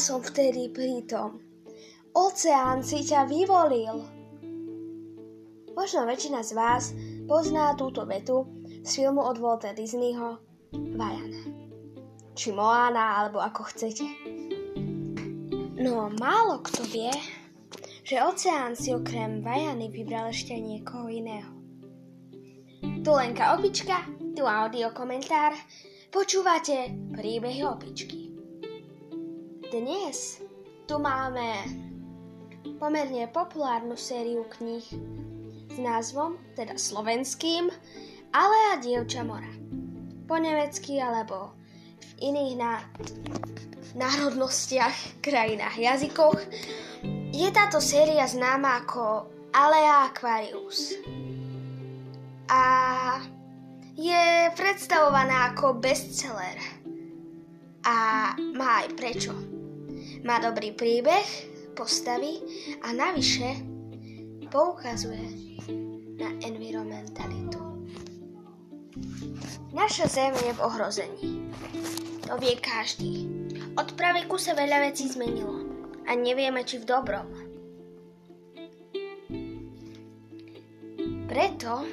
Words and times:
som 0.00 0.24
vtedy 0.24 0.72
pritom. 0.72 1.36
Oceán 2.16 2.80
si 2.80 3.04
ťa 3.04 3.28
vyvolil. 3.28 4.00
Možno 5.76 6.08
väčšina 6.08 6.40
z 6.40 6.56
vás 6.56 6.96
pozná 7.28 7.76
túto 7.76 8.08
vetu 8.08 8.48
z 8.80 8.90
filmu 8.96 9.20
od 9.20 9.36
Walta 9.36 9.76
Disneyho 9.76 10.40
Vajana. 10.72 11.44
Či 12.32 12.56
Moana, 12.56 13.20
alebo 13.20 13.44
ako 13.44 13.60
chcete. 13.76 14.08
No, 15.76 16.08
málo 16.16 16.64
kto 16.64 16.80
vie, 16.88 17.12
že 18.00 18.24
oceán 18.24 18.72
si 18.72 18.96
okrem 18.96 19.44
Vajany 19.44 19.92
vybral 19.92 20.32
ešte 20.32 20.56
niekoho 20.56 21.12
iného. 21.12 21.52
Tu 22.80 23.10
Lenka 23.12 23.52
Opička, 23.52 24.08
tu 24.32 24.48
audio 24.48 24.96
komentár, 24.96 25.52
počúvate 26.08 26.88
príbehy 27.12 27.68
opičky. 27.68 28.29
Dnes 29.70 30.42
tu 30.90 30.98
máme 30.98 31.62
pomerne 32.82 33.30
populárnu 33.30 33.94
sériu 33.94 34.42
kníh 34.50 34.82
s 35.70 35.78
názvom, 35.78 36.34
teda 36.58 36.74
slovenským, 36.74 37.70
ale 38.34 38.56
a 38.74 38.82
dievča 38.82 39.22
mora. 39.22 39.46
Po 40.26 40.42
nemecky 40.42 40.98
alebo 40.98 41.54
v 42.02 42.10
iných 42.18 42.52
ná... 42.58 42.82
národnostiach, 43.94 45.22
krajinách, 45.22 45.78
jazykoch 45.78 46.42
je 47.30 47.48
táto 47.54 47.78
séria 47.78 48.26
známa 48.26 48.82
ako 48.82 49.30
Alea 49.54 50.10
Aquarius 50.10 50.98
a 52.50 52.62
je 53.94 54.50
predstavovaná 54.58 55.54
ako 55.54 55.78
bestseller. 55.78 56.58
A 57.86 58.34
má 58.58 58.82
aj 58.82 58.98
prečo. 58.98 59.59
Má 60.20 60.36
dobrý 60.36 60.76
príbeh, 60.76 61.24
postavy 61.72 62.44
a 62.84 62.92
navyše 62.92 63.56
poukazuje 64.52 65.26
na 66.20 66.28
environmentalitu. 66.44 67.56
Naša 69.72 70.12
Zem 70.12 70.36
je 70.36 70.52
v 70.52 70.60
ohrození. 70.60 71.48
To 72.28 72.36
vie 72.36 72.52
každý. 72.60 73.32
Od 73.80 73.96
praveku 73.96 74.36
sa 74.36 74.52
veľa 74.52 74.92
vecí 74.92 75.08
zmenilo 75.08 75.56
a 76.04 76.12
nevieme, 76.12 76.68
či 76.68 76.84
v 76.84 76.88
dobrom. 76.90 77.26
Preto 81.32 81.88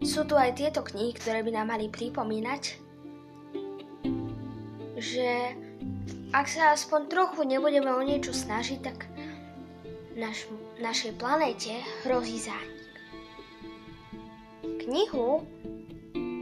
sú 0.00 0.24
tu 0.24 0.40
aj 0.40 0.56
tieto 0.56 0.80
knihy, 0.80 1.12
ktoré 1.12 1.44
by 1.44 1.52
nám 1.52 1.74
mali 1.74 1.92
pripomínať, 1.92 2.62
že 4.96 5.28
ak 6.32 6.46
sa 6.48 6.76
aspoň 6.76 7.00
trochu 7.08 7.40
nebudeme 7.48 7.88
o 7.88 8.02
niečo 8.04 8.36
snažiť, 8.36 8.78
tak 8.84 9.08
naš, 10.18 10.44
našej 10.82 11.16
planéte 11.16 11.72
hrozí 12.04 12.36
zánik. 12.42 12.92
Knihu 14.84 15.44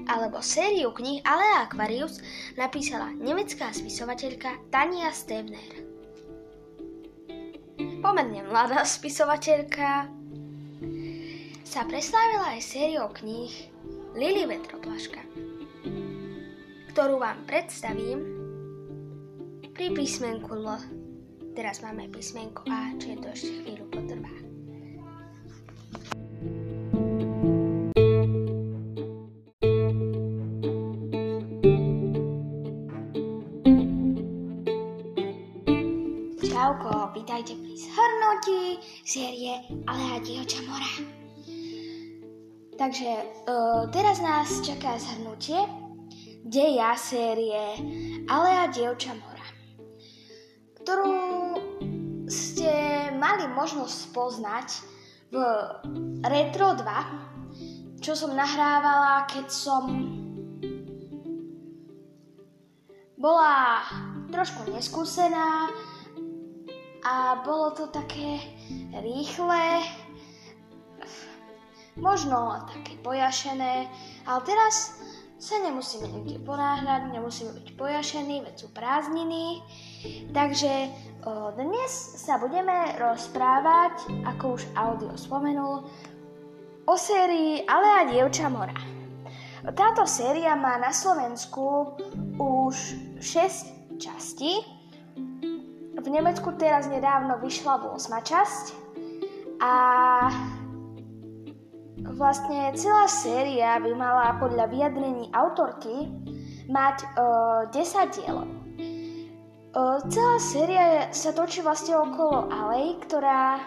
alebo 0.06 0.38
sériu 0.38 0.94
knih 0.94 1.22
Alea 1.26 1.66
Aquarius 1.66 2.22
napísala 2.54 3.10
nemecká 3.18 3.74
spisovateľka 3.74 4.70
Tania 4.70 5.10
Stevner. 5.10 5.82
Pomerne 8.00 8.46
mladá 8.46 8.86
spisovateľka, 8.86 10.06
sa 11.66 11.82
preslávila 11.84 12.54
aj 12.54 12.62
sériou 12.62 13.10
kníh 13.10 13.52
Lily 14.14 14.46
Vetroplaška, 14.46 15.20
ktorú 16.94 17.18
vám 17.18 17.42
predstavím 17.44 18.35
pri 19.76 19.92
písmenku 19.92 20.56
L. 20.56 20.72
Teraz 21.52 21.84
máme 21.84 22.08
písmenko 22.08 22.64
A, 22.72 22.96
čiže 22.96 23.20
to 23.20 23.28
ešte 23.28 23.52
chvíľu 23.60 23.84
potrvá. 23.92 24.32
Čauko, 36.40 37.12
vítajte 37.12 37.52
pri 37.60 37.74
zhrnutí 37.76 38.60
série 39.04 39.60
Alea 39.84 40.24
dievča 40.24 40.64
mora. 40.64 40.92
Takže 42.80 43.10
uh, 43.44 43.84
teraz 43.92 44.24
nás 44.24 44.48
čaká 44.64 44.96
zhrnutie 44.96 45.60
deja 46.48 46.96
série 46.96 47.76
Alea 48.24 48.72
dievča 48.72 49.12
mora, 49.20 49.35
ktorú 50.86 51.18
ste 52.30 52.70
mali 53.18 53.50
možnosť 53.50 54.14
poznať 54.14 54.86
v 55.34 55.42
Retro 56.22 56.78
2, 56.78 57.98
čo 57.98 58.14
som 58.14 58.38
nahrávala, 58.38 59.26
keď 59.26 59.50
som 59.50 59.82
bola 63.18 63.82
trošku 64.30 64.70
neskúsená 64.70 65.74
a 67.02 67.42
bolo 67.42 67.74
to 67.74 67.90
také 67.90 68.38
rýchle, 68.94 69.82
možno 71.98 72.62
také 72.70 72.94
pojašené, 73.02 73.90
ale 74.22 74.40
teraz 74.46 75.02
sa 75.42 75.58
nemusíme 75.66 76.06
nikde 76.14 76.38
ponáhľať, 76.46 77.10
nemusíme 77.10 77.58
byť 77.58 77.68
pojašení, 77.74 78.46
veď 78.46 78.54
sú 78.54 78.68
prázdniny. 78.70 79.66
Takže 80.32 80.72
o, 81.24 81.52
dnes 81.56 81.90
sa 82.20 82.36
budeme 82.36 82.94
rozprávať, 82.98 84.08
ako 84.24 84.58
už 84.58 84.62
audio 84.76 85.12
spomenul, 85.14 85.84
o 86.86 86.94
sérii 86.94 87.64
Alea 87.66 88.10
dievča 88.10 88.46
mora. 88.48 88.76
Táto 89.74 90.06
séria 90.06 90.54
má 90.54 90.78
na 90.78 90.94
Slovensku 90.94 91.98
už 92.38 92.76
6 93.18 93.98
častí. 93.98 94.62
V 95.96 96.06
Nemecku 96.06 96.54
teraz 96.54 96.86
nedávno 96.86 97.42
vyšla 97.42 97.90
8 97.90 97.98
časť 98.22 98.64
a 99.58 99.74
Vlastne 102.16 102.72
celá 102.72 103.10
séria 103.12 103.76
by 103.82 103.92
mala 103.92 104.40
podľa 104.40 104.72
vyjadrení 104.72 105.28
autorky 105.36 106.08
mať 106.70 106.96
uh, 107.12 107.68
10 107.68 108.16
dielov. 108.16 108.55
Celá 110.08 110.40
séria 110.40 111.12
sa 111.12 111.36
točí 111.36 111.60
vlastne 111.60 112.00
okolo 112.00 112.48
alej, 112.48 112.96
ktorá 113.04 113.60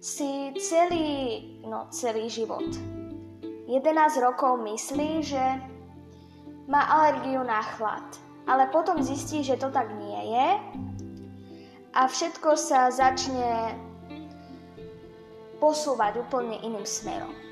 si 0.00 0.56
celý, 0.56 1.60
no 1.68 1.92
celý 1.92 2.32
život 2.32 2.64
11 3.68 4.24
rokov 4.24 4.56
myslí, 4.64 5.20
že 5.20 5.44
má 6.64 6.80
alergiu 6.88 7.44
na 7.44 7.60
chlad. 7.60 8.08
Ale 8.48 8.72
potom 8.72 9.04
zistí, 9.04 9.44
že 9.44 9.60
to 9.60 9.68
tak 9.68 9.92
nie 10.00 10.32
je 10.32 10.48
a 11.92 12.08
všetko 12.08 12.56
sa 12.56 12.88
začne 12.88 13.76
posúvať 15.60 16.24
úplne 16.24 16.56
iným 16.64 16.88
smerom. 16.88 17.51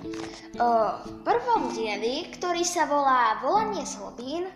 V 0.00 1.10
prvom 1.24 1.72
dieli, 1.72 2.28
ktorý 2.32 2.64
sa 2.64 2.88
volá 2.88 3.40
Volanie 3.44 3.84
slobín, 3.84 4.48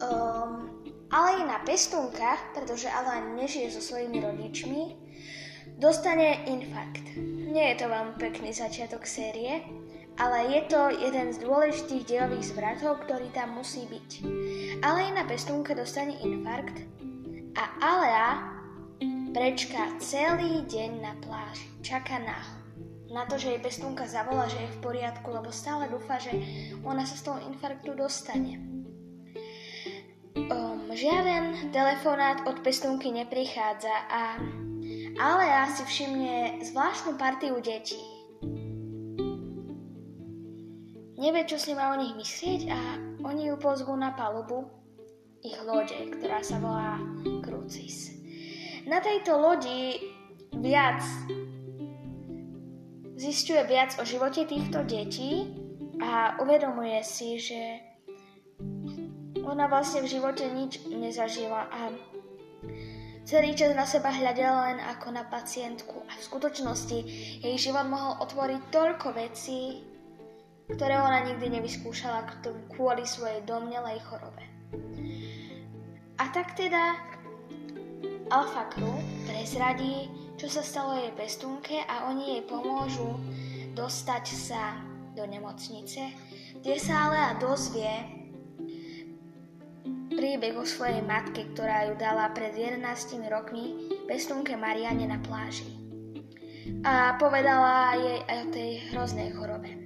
um, 0.00 0.68
Alejna 1.12 1.60
pestúnka, 1.68 2.40
pretože 2.56 2.88
Alain 2.88 3.36
nežije 3.36 3.68
so 3.68 3.84
svojimi 3.84 4.24
rodičmi, 4.24 4.82
dostane 5.76 6.40
infarkt. 6.48 7.04
Nie 7.52 7.76
je 7.76 7.84
to 7.84 7.92
veľmi 7.92 8.16
pekný 8.16 8.56
začiatok 8.56 9.04
série, 9.04 9.60
ale 10.16 10.56
je 10.56 10.60
to 10.72 10.88
jeden 10.88 11.28
z 11.32 11.44
dôležitých 11.44 12.08
dielových 12.08 12.56
zvratov, 12.56 13.04
ktorý 13.04 13.28
tam 13.36 13.60
musí 13.60 13.84
byť. 13.84 14.10
Alejna 14.80 15.28
pestúnka 15.28 15.76
dostane 15.76 16.16
infarkt 16.24 16.80
a 17.60 17.64
Alea 17.80 18.52
Prečka 19.32 19.96
celý 19.96 20.60
deň 20.68 21.00
na 21.00 21.16
pláži. 21.24 21.64
Čaká 21.80 22.20
na 22.20 22.36
na 23.12 23.28
to, 23.28 23.36
že 23.36 23.54
jej 23.54 23.60
pestúnka 23.60 24.08
zavolá, 24.08 24.48
že 24.48 24.56
je 24.64 24.72
v 24.72 24.82
poriadku, 24.82 25.28
lebo 25.28 25.52
stále 25.52 25.86
dúfa, 25.92 26.16
že 26.16 26.32
ona 26.80 27.04
sa 27.04 27.14
z 27.14 27.22
toho 27.28 27.38
infarktu 27.44 27.92
dostane. 27.92 28.56
Um, 30.32 30.88
žiaden 30.88 31.70
telefonát 31.76 32.48
od 32.48 32.64
pestúnky 32.64 33.12
neprichádza 33.12 33.92
a 34.08 34.40
ale 35.20 35.44
ja 35.44 35.68
si 35.68 35.84
všimne 35.84 36.64
zvláštnu 36.64 37.20
partiu 37.20 37.60
detí. 37.60 38.00
Nevie, 41.20 41.44
čo 41.46 41.60
si 41.60 41.76
má 41.76 41.92
o 41.92 42.00
nich 42.00 42.16
myslieť 42.16 42.60
a 42.72 42.80
oni 43.22 43.52
ju 43.52 43.56
pozvú 43.60 43.92
na 43.94 44.16
palubu 44.16 44.66
ich 45.44 45.54
lode, 45.62 45.94
ktorá 46.18 46.40
sa 46.40 46.58
volá 46.58 46.98
Crucis. 47.44 48.16
Na 48.88 48.98
tejto 48.98 49.38
lodi 49.38 50.00
viac 50.58 50.98
zistuje 53.22 53.62
viac 53.70 53.94
o 54.02 54.04
živote 54.04 54.42
týchto 54.42 54.82
detí 54.82 55.46
a 56.02 56.34
uvedomuje 56.42 56.98
si, 57.06 57.38
že 57.38 57.62
Ona 59.42 59.66
vlastne 59.66 60.06
v 60.06 60.10
živote 60.10 60.46
nič 60.46 60.86
nezažila 60.86 61.66
a 61.66 61.90
celý 63.26 63.58
čas 63.58 63.74
na 63.74 63.82
seba 63.82 64.14
hľadela 64.14 64.70
len 64.70 64.78
ako 64.86 65.10
na 65.10 65.26
pacientku 65.26 65.98
a 66.06 66.14
v 66.14 66.26
skutočnosti 66.30 66.98
jej 67.42 67.56
život 67.58 67.90
mohol 67.90 68.22
otvoriť 68.22 68.60
toľko 68.70 69.08
vecí, 69.18 69.82
ktoré 70.70 70.94
ona 70.94 71.26
nikdy 71.26 71.58
nevyskúšala 71.58 72.42
kvôli 72.70 73.02
svojej 73.02 73.42
domnelej 73.42 73.98
chorobe. 74.06 74.46
A 76.22 76.24
tak 76.30 76.54
teda 76.54 76.94
Alfa 78.30 78.70
Crew 78.70 78.94
prezradí, 79.26 80.06
čo 80.42 80.50
sa 80.50 80.66
stalo 80.66 80.98
jej 80.98 81.14
pestúnke 81.14 81.86
a 81.86 82.10
oni 82.10 82.34
jej 82.34 82.42
pomôžu 82.50 83.14
dostať 83.78 84.24
sa 84.34 84.74
do 85.14 85.22
nemocnice, 85.22 86.10
kde 86.58 86.82
sa 86.82 87.06
ale 87.06 87.38
dozvie 87.38 87.86
príbeh 90.10 90.58
o 90.58 90.66
svojej 90.66 90.98
matke, 91.06 91.46
ktorá 91.54 91.86
ju 91.86 91.94
dala 91.94 92.26
pred 92.34 92.58
11 92.58 92.82
rokmi 93.30 93.94
pestúnke 94.10 94.58
Mariane 94.58 95.06
na 95.06 95.22
pláži. 95.22 95.78
A 96.82 97.14
povedala 97.22 97.94
jej 98.02 98.26
aj 98.26 98.38
o 98.42 98.48
tej 98.50 98.70
hroznej 98.90 99.30
chorobe. 99.38 99.78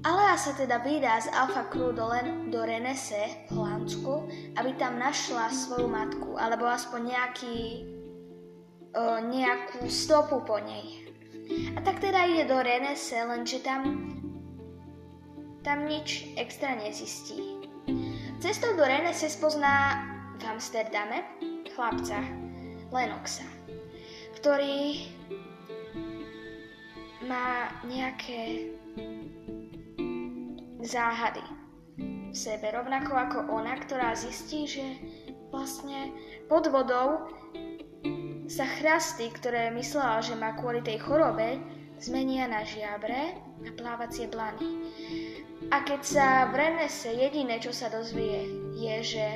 Alea 0.00 0.32
sa 0.40 0.56
teda 0.56 0.80
vydá 0.80 1.20
z 1.20 1.28
Alfa 1.36 1.68
Crew 1.68 1.92
do, 1.92 2.08
Len, 2.08 2.48
do 2.48 2.64
Renese 2.64 3.44
v 3.52 3.60
Holandsku, 3.60 4.32
aby 4.56 4.72
tam 4.80 4.96
našla 4.96 5.52
svoju 5.52 5.92
matku, 5.92 6.40
alebo 6.40 6.64
aspoň 6.64 7.12
nejaký, 7.12 7.56
nejakú 9.30 9.86
stopu 9.86 10.42
po 10.42 10.58
nej. 10.58 11.06
A 11.74 11.82
tak 11.82 11.98
teda 11.98 12.26
ide 12.26 12.46
do 12.46 12.58
Renese, 12.62 13.18
lenže 13.26 13.58
tam, 13.62 14.10
tam 15.66 15.86
nič 15.86 16.30
extra 16.38 16.78
nezistí. 16.78 17.58
Cestou 18.38 18.74
do 18.78 18.86
Renese 18.86 19.28
spozná 19.28 20.06
v 20.38 20.42
Amsterdame 20.46 21.26
chlapca 21.74 22.22
Lenoxa, 22.88 23.46
ktorý 24.40 25.06
má 27.28 27.68
nejaké 27.84 28.72
záhady 30.80 31.44
v 32.30 32.34
sebe, 32.34 32.72
rovnako 32.72 33.12
ako 33.12 33.38
ona, 33.52 33.76
ktorá 33.76 34.16
zistí, 34.16 34.64
že 34.64 34.86
vlastne 35.50 36.14
pod 36.46 36.70
vodou 36.70 37.26
sa 38.50 38.66
chrasty, 38.66 39.30
ktoré 39.30 39.70
myslela, 39.70 40.18
že 40.18 40.34
má 40.34 40.58
kvôli 40.58 40.82
tej 40.82 40.98
chorobe, 40.98 41.62
zmenia 42.02 42.50
na 42.50 42.66
žiabre 42.66 43.38
a 43.62 43.70
plávacie 43.78 44.26
blany. 44.26 44.90
A 45.70 45.86
keď 45.86 46.00
sa 46.02 46.26
v 46.50 46.58
Renese 46.58 47.14
jediné, 47.14 47.62
čo 47.62 47.70
sa 47.70 47.86
dozvie, 47.86 48.50
je, 48.74 48.96
že 49.06 49.26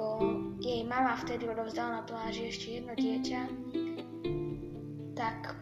o, 0.00 0.24
jej 0.56 0.86
mama 0.88 1.20
vtedy 1.20 1.44
odovzdala 1.44 2.00
na 2.00 2.02
pláži 2.08 2.48
ešte 2.48 2.80
jedno 2.80 2.96
dieťa, 2.96 3.42
tak 5.12 5.52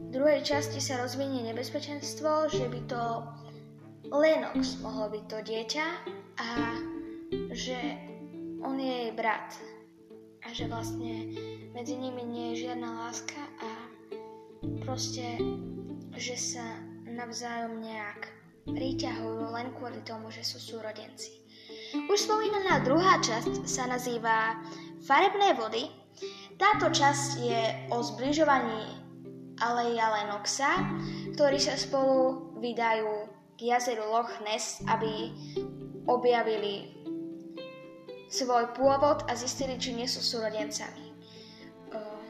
v 0.00 0.08
druhej 0.08 0.40
časti 0.40 0.80
sa 0.80 0.96
rozvinie 1.02 1.44
nebezpečenstvo, 1.44 2.48
že 2.48 2.64
by 2.72 2.80
to 2.88 3.02
Lennox 4.08 4.80
mohol 4.80 5.12
byť 5.12 5.24
to 5.28 5.38
dieťa 5.44 5.86
a 6.40 6.48
že 7.52 7.78
on 8.64 8.80
je 8.80 8.94
jej 9.06 9.12
brat 9.12 9.69
a 10.50 10.54
že 10.54 10.66
vlastne 10.66 11.30
medzi 11.70 11.94
nimi 11.94 12.26
nie 12.26 12.46
je 12.50 12.66
žiadna 12.66 13.06
láska 13.06 13.38
a 13.62 13.70
proste, 14.82 15.38
že 16.18 16.34
sa 16.34 16.66
navzájom 17.06 17.78
nejak 17.78 18.34
priťahujú 18.66 19.46
len 19.54 19.70
kvôli 19.78 20.02
tomu, 20.02 20.26
že 20.34 20.42
sú 20.42 20.58
súrodenci. 20.58 21.46
Už 21.94 22.26
spomínaná 22.26 22.82
druhá 22.82 23.22
časť 23.22 23.62
sa 23.62 23.86
nazýva 23.86 24.58
Farebné 25.06 25.54
vody. 25.54 25.86
Táto 26.58 26.90
časť 26.90 27.30
je 27.38 27.62
o 27.94 28.02
zbližovaní 28.02 28.98
Aleja 29.62 30.10
Lenoxa, 30.18 30.82
ktorí 31.38 31.62
sa 31.62 31.78
spolu 31.78 32.58
vydajú 32.58 33.30
k 33.54 33.70
jazeru 33.70 34.02
Loch 34.02 34.34
Ness, 34.42 34.82
aby 34.90 35.30
objavili 36.10 36.99
svoj 38.30 38.70
pôvod 38.78 39.26
a 39.26 39.34
zistili, 39.34 39.74
či 39.76 39.92
nie 39.92 40.06
sú 40.06 40.22
súrodencami. 40.22 41.06
Ehm, 41.90 42.22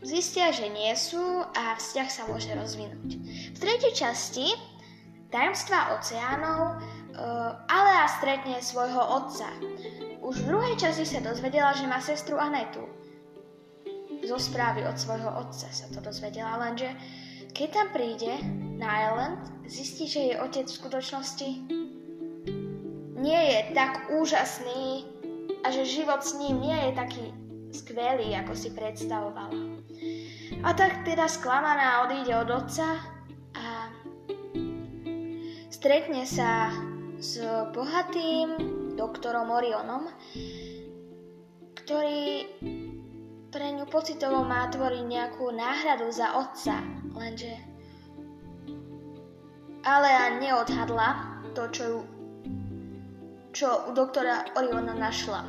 zistia, 0.00 0.48
že 0.50 0.72
nie 0.72 0.90
sú 0.96 1.44
a 1.52 1.76
vzťah 1.76 2.08
sa 2.08 2.22
môže 2.26 2.48
rozvinúť. 2.56 3.08
V 3.54 3.58
tretej 3.60 3.92
časti 3.92 4.48
Tajomstva 5.28 6.00
oceánov 6.00 6.80
ehm, 6.80 7.52
Alea 7.68 8.08
stretne 8.08 8.56
svojho 8.64 9.04
otca. 9.04 9.52
Už 10.24 10.42
v 10.42 10.48
druhej 10.48 10.74
časti 10.80 11.04
sa 11.04 11.20
dozvedela, 11.20 11.76
že 11.76 11.84
má 11.84 12.00
sestru 12.00 12.40
Anetu 12.40 12.98
zo 14.28 14.38
správy 14.38 14.84
od 14.84 14.98
svojho 14.98 15.30
otca 15.30 15.68
sa 15.70 15.86
to 15.88 16.04
dozvedela, 16.04 16.58
lenže 16.58 16.90
keď 17.54 17.68
tam 17.72 17.88
príde 17.96 18.32
na 18.76 19.08
Island, 19.08 19.40
zistí, 19.64 20.04
že 20.04 20.20
jej 20.20 20.36
otec 20.36 20.68
v 20.68 20.78
skutočnosti 20.84 21.48
nie 23.18 23.40
je 23.52 23.58
tak 23.74 24.10
úžasný 24.14 25.04
a 25.66 25.74
že 25.74 25.84
život 25.84 26.22
s 26.22 26.38
ním 26.38 26.62
nie 26.62 26.78
je 26.88 26.92
taký 26.94 27.26
skvelý, 27.74 28.32
ako 28.38 28.54
si 28.54 28.70
predstavovala. 28.72 29.82
A 30.64 30.70
tak 30.72 31.04
teda 31.04 31.28
sklamaná 31.28 32.08
odíde 32.08 32.32
od 32.38 32.48
otca 32.50 32.98
a 33.54 33.92
stretne 35.68 36.24
sa 36.24 36.72
s 37.18 37.42
bohatým 37.74 38.48
doktorom 38.94 39.50
Orionom, 39.50 40.08
ktorý 41.84 42.46
pre 43.48 43.66
ňu 43.74 43.86
pocitovo 43.88 44.44
má 44.44 44.68
tvoriť 44.68 45.04
nejakú 45.08 45.50
náhradu 45.50 46.10
za 46.12 46.36
otca, 46.36 46.84
lenže 47.16 47.52
Alea 49.88 50.36
neodhadla 50.36 51.08
to, 51.56 51.64
čo, 51.72 51.82
ju, 51.88 51.98
čo 53.52 53.88
u 53.88 53.96
doktora 53.96 54.44
Oriona 54.56 54.94
našla. 54.94 55.44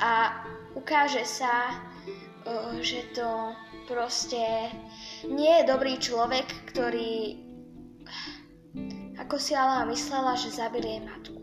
A 0.00 0.42
ukáže 0.74 1.22
sa, 1.24 1.80
že 2.80 3.04
to 3.14 3.52
proste 3.88 4.72
nie 5.28 5.60
je 5.60 5.68
dobrý 5.68 5.96
človek, 6.00 6.46
ktorý 6.72 7.40
ako 9.14 9.36
si 9.38 9.54
Alea 9.54 9.88
myslela, 9.88 10.36
že 10.36 10.50
zabil 10.52 10.84
jej 10.84 11.00
matku 11.00 11.34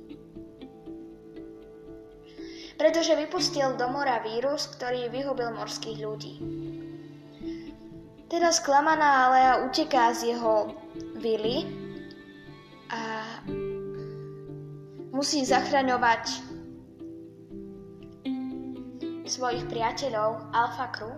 pretože 2.82 3.14
vypustil 3.14 3.78
do 3.78 3.94
mora 3.94 4.26
vírus, 4.26 4.66
ktorý 4.74 5.14
vyhubil 5.14 5.54
morských 5.54 6.02
ľudí. 6.02 6.42
Teda 8.26 8.50
sklamaná 8.50 9.30
Alea 9.30 9.54
uteká 9.70 10.18
z 10.18 10.34
jeho 10.34 10.74
vily 11.22 11.70
a 12.90 13.22
musí 15.12 15.44
zachraňovať 15.44 16.52
svojich 19.32 19.64
priateľov 19.72 20.52
Alpha 20.52 20.88
Crew 20.92 21.16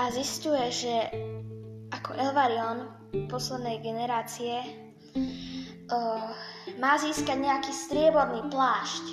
a 0.00 0.08
zistuje, 0.08 0.64
že 0.72 0.94
ako 1.92 2.16
Elvarion 2.16 2.88
poslednej 3.28 3.84
generácie 3.84 4.56
uh, 5.92 6.32
má 6.80 6.96
získať 6.96 7.36
nejaký 7.36 7.72
strieborný 7.72 8.48
plášť, 8.48 9.04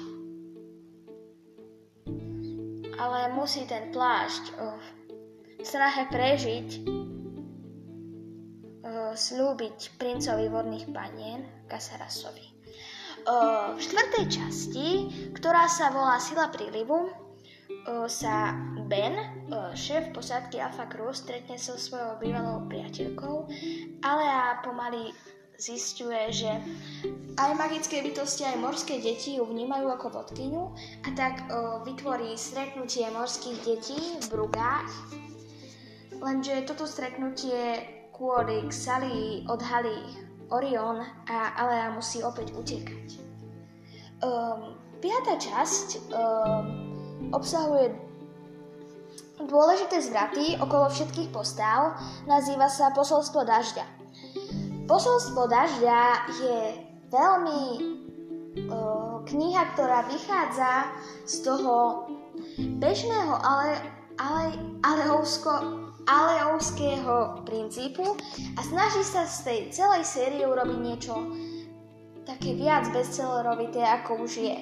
ale 2.96 3.36
musí 3.36 3.68
ten 3.68 3.92
plášť 3.92 4.44
oh, 4.56 4.80
v 5.60 5.66
snahe 5.68 6.08
prežiť 6.08 6.70
oh, 8.88 9.12
slúbiť 9.16 10.00
princovi 10.00 10.48
vodných 10.48 10.88
panien 10.96 11.44
Kasarasovi. 11.68 12.55
V 13.26 13.80
štvrtej 13.82 14.26
časti, 14.30 14.90
ktorá 15.34 15.66
sa 15.66 15.90
volá 15.90 16.22
Sila 16.22 16.54
prílivu, 16.54 17.10
sa 18.06 18.54
Ben, 18.86 19.18
šéf 19.74 20.14
posádky 20.14 20.62
Alpha 20.62 20.86
Crew, 20.86 21.10
stretne 21.10 21.58
so 21.58 21.74
svojou 21.74 22.22
bývalou 22.22 22.70
priateľkou, 22.70 23.50
ale 24.06 24.26
a 24.30 24.62
pomaly 24.62 25.10
zistuje, 25.58 26.22
že 26.30 26.52
aj 27.42 27.58
magické 27.58 28.06
bytosti, 28.06 28.46
aj 28.46 28.62
morské 28.62 29.02
deti 29.02 29.42
ju 29.42 29.50
vnímajú 29.50 29.90
ako 29.90 30.22
vodkyňu 30.22 30.64
a 31.06 31.10
tak 31.18 31.50
vytvorí 31.82 32.38
stretnutie 32.38 33.10
morských 33.10 33.58
detí 33.66 33.98
v 34.22 34.26
Brugách. 34.30 34.92
Lenže 36.22 36.62
toto 36.70 36.86
stretnutie 36.86 37.90
kvôli 38.14 38.70
Xali 38.70 39.50
odhalí 39.50 40.22
Orion 40.54 41.02
a 41.30 41.38
Alea 41.58 41.90
musí 41.94 42.22
opäť 42.22 42.54
utekať. 42.54 43.08
Um, 44.22 44.78
piata 45.02 45.38
časť 45.38 45.88
um, 46.10 46.66
obsahuje 47.34 47.94
dôležité 49.44 50.00
zvraty 50.00 50.56
okolo 50.58 50.88
všetkých 50.88 51.30
postáv, 51.30 52.00
nazýva 52.26 52.72
sa 52.72 52.94
Posolstvo 52.96 53.44
dažďa. 53.44 53.86
Posolstvo 54.86 55.50
dažďa 55.50 56.02
je 56.40 56.60
veľmi 57.12 57.62
uh, 58.70 59.22
kniha, 59.26 59.64
ktorá 59.76 60.06
vychádza 60.08 60.94
z 61.26 61.36
toho 61.44 62.06
bežného, 62.80 63.36
ale, 63.42 63.82
ale, 64.22 64.44
aleovsko, 64.86 65.85
aleovského 66.06 67.42
princípu 67.46 68.06
a 68.58 68.60
snaží 68.62 69.02
sa 69.02 69.26
z 69.26 69.38
tej 69.46 69.60
celej 69.74 70.04
série 70.06 70.46
urobiť 70.46 70.80
niečo 70.80 71.14
také 72.26 72.58
viac 72.58 72.90
bestsellerovité, 72.90 73.86
ako 73.86 74.26
už 74.26 74.34
je. 74.42 74.58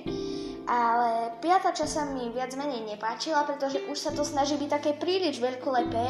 Ale 0.64 1.36
piata 1.44 1.76
časť 1.76 1.92
sa 1.92 2.04
mi 2.08 2.32
viac 2.32 2.56
menej 2.56 2.88
nepáčila, 2.96 3.44
pretože 3.44 3.84
už 3.92 3.98
sa 4.00 4.12
to 4.16 4.24
snaží 4.24 4.56
byť 4.56 4.70
také 4.72 4.92
príliš 4.96 5.44
veľkolepé 5.44 6.08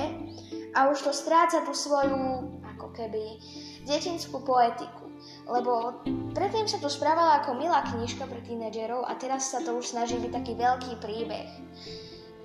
a 0.77 0.89
už 0.93 1.09
to 1.09 1.11
stráca 1.13 1.65
tú 1.65 1.73
svoju, 1.73 2.53
ako 2.77 2.93
keby, 2.93 3.41
detinskú 3.89 4.45
poetiku. 4.45 5.09
Lebo 5.49 6.03
predtým 6.37 6.69
sa 6.69 6.77
to 6.77 6.89
správala 6.89 7.41
ako 7.41 7.57
milá 7.57 7.81
knižka 7.89 8.29
pre 8.29 8.45
tínedžerov 8.45 9.09
a 9.09 9.17
teraz 9.17 9.49
sa 9.49 9.65
to 9.65 9.73
už 9.73 9.97
snaží 9.97 10.21
byť 10.21 10.31
taký 10.33 10.53
veľký 10.53 10.93
príbeh. 11.01 11.49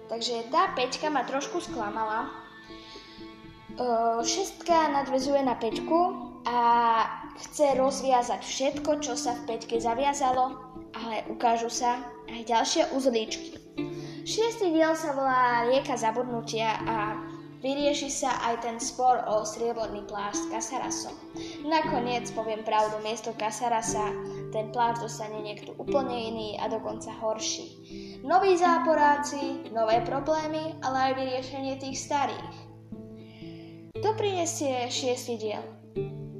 Takže 0.08 0.48
tá 0.48 0.72
peťka 0.72 1.12
ma 1.12 1.28
trošku 1.28 1.60
sklamala. 1.60 2.47
Šestka 4.26 4.90
nadvezuje 4.90 5.38
na 5.46 5.54
peťku 5.54 6.00
a 6.42 6.58
chce 7.38 7.78
rozviazať 7.78 8.42
všetko, 8.42 8.90
čo 8.98 9.14
sa 9.14 9.38
v 9.38 9.54
peťke 9.54 9.78
zaviazalo, 9.78 10.58
ale 10.98 11.22
ukážu 11.30 11.70
sa 11.70 12.02
aj 12.26 12.42
ďalšie 12.50 12.82
uzlíčky. 12.90 13.54
Šiestý 14.26 14.74
diel 14.74 14.92
sa 14.98 15.14
volá 15.14 15.70
Rieka 15.70 15.94
zabudnutia 15.94 16.74
a 16.84 16.96
Vyrieši 17.58 18.06
sa 18.06 18.38
aj 18.46 18.62
ten 18.62 18.78
spor 18.78 19.18
o 19.26 19.42
strieborný 19.42 20.06
plášť 20.06 20.38
s 20.38 20.46
Kasarasom. 20.46 21.14
Nakoniec, 21.66 22.30
poviem 22.30 22.62
pravdu, 22.62 23.02
miesto 23.02 23.34
Kasarasa 23.34 24.14
ten 24.54 24.70
plášť 24.70 25.02
dostane 25.02 25.42
niekto 25.42 25.74
úplne 25.74 26.14
iný 26.30 26.54
a 26.62 26.70
dokonca 26.70 27.10
horší. 27.18 27.66
Noví 28.22 28.54
záporáci, 28.54 29.74
nové 29.74 29.98
problémy, 30.06 30.78
ale 30.86 31.10
aj 31.10 31.12
vyriešenie 31.18 31.82
tých 31.82 31.98
starých. 31.98 32.67
To 33.98 34.14
prinesie 34.14 34.86
šiestý 34.86 35.34
diel. 35.42 35.62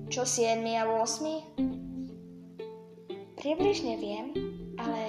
Čo 0.07 0.23
7 0.23 0.63
a 0.79 0.87
8? 0.87 1.59
Približne 3.35 3.99
viem, 3.99 4.31
ale 4.79 5.03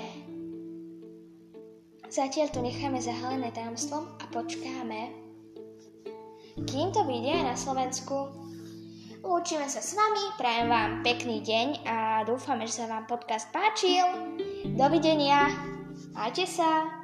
zatiaľ 2.09 2.49
to 2.49 2.65
necháme 2.65 2.97
zahalené 2.97 3.53
tajomstvom 3.53 4.01
a 4.17 4.23
počkáme, 4.33 5.13
kým 6.65 6.89
to 6.89 7.05
vyjde 7.05 7.37
na 7.45 7.53
Slovensku. 7.53 8.33
Lúčime 9.21 9.69
sa 9.69 9.85
s 9.85 9.93
vami, 9.93 10.33
prajem 10.41 10.67
vám 10.73 10.91
pekný 11.05 11.45
deň 11.45 11.67
a 11.85 12.25
dúfame, 12.25 12.65
že 12.65 12.81
sa 12.81 12.89
vám 12.89 13.05
podcast 13.05 13.53
páčil. 13.53 14.09
Dovidenia, 14.73 15.53
majte 16.17 16.49
sa. 16.49 16.98